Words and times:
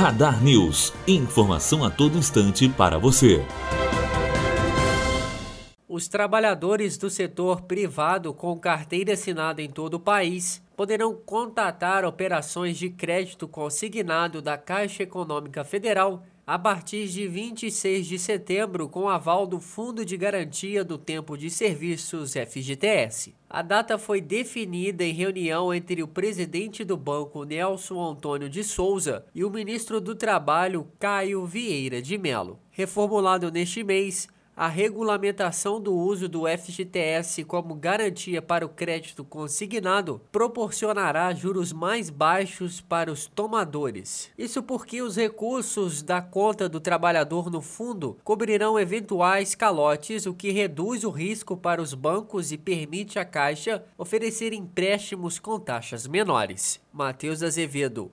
Radar 0.00 0.42
News. 0.42 0.94
Informação 1.06 1.84
a 1.84 1.90
todo 1.90 2.16
instante 2.16 2.66
para 2.70 2.96
você. 2.96 3.44
Os 5.86 6.08
trabalhadores 6.08 6.96
do 6.96 7.10
setor 7.10 7.60
privado 7.60 8.32
com 8.32 8.58
carteira 8.58 9.12
assinada 9.12 9.60
em 9.60 9.68
todo 9.68 9.94
o 9.94 10.00
país 10.00 10.62
poderão 10.74 11.14
contatar 11.14 12.06
operações 12.06 12.78
de 12.78 12.88
crédito 12.88 13.46
consignado 13.46 14.40
da 14.40 14.56
Caixa 14.56 15.02
Econômica 15.02 15.64
Federal 15.64 16.24
a 16.50 16.58
partir 16.58 17.06
de 17.06 17.28
26 17.28 18.08
de 18.08 18.18
setembro 18.18 18.88
com 18.88 19.08
aval 19.08 19.46
do 19.46 19.60
Fundo 19.60 20.04
de 20.04 20.16
Garantia 20.16 20.82
do 20.82 20.98
Tempo 20.98 21.38
de 21.38 21.48
Serviços 21.48 22.32
FGTS. 22.32 23.36
A 23.48 23.62
data 23.62 23.96
foi 23.96 24.20
definida 24.20 25.04
em 25.04 25.12
reunião 25.12 25.72
entre 25.72 26.02
o 26.02 26.08
presidente 26.08 26.82
do 26.82 26.96
banco 26.96 27.44
Nelson 27.44 28.04
Antônio 28.04 28.48
de 28.48 28.64
Souza 28.64 29.24
e 29.32 29.44
o 29.44 29.50
ministro 29.50 30.00
do 30.00 30.12
Trabalho 30.12 30.88
Caio 30.98 31.46
Vieira 31.46 32.02
de 32.02 32.18
Melo. 32.18 32.58
Reformulado 32.72 33.48
neste 33.52 33.84
mês, 33.84 34.26
a 34.60 34.68
regulamentação 34.68 35.80
do 35.80 35.94
uso 35.94 36.28
do 36.28 36.42
FGTS 36.46 37.44
como 37.44 37.74
garantia 37.74 38.42
para 38.42 38.66
o 38.66 38.68
crédito 38.68 39.24
consignado 39.24 40.20
proporcionará 40.30 41.32
juros 41.32 41.72
mais 41.72 42.10
baixos 42.10 42.78
para 42.78 43.10
os 43.10 43.24
tomadores. 43.24 44.30
Isso 44.36 44.62
porque 44.62 45.00
os 45.00 45.16
recursos 45.16 46.02
da 46.02 46.20
conta 46.20 46.68
do 46.68 46.78
trabalhador 46.78 47.50
no 47.50 47.62
fundo 47.62 48.18
cobrirão 48.22 48.78
eventuais 48.78 49.54
calotes, 49.54 50.26
o 50.26 50.34
que 50.34 50.50
reduz 50.50 51.04
o 51.04 51.10
risco 51.10 51.56
para 51.56 51.80
os 51.80 51.94
bancos 51.94 52.52
e 52.52 52.58
permite 52.58 53.18
à 53.18 53.24
Caixa 53.24 53.82
oferecer 53.96 54.52
empréstimos 54.52 55.38
com 55.38 55.58
taxas 55.58 56.06
menores. 56.06 56.78
Matheus 56.92 57.42
Azevedo, 57.42 58.12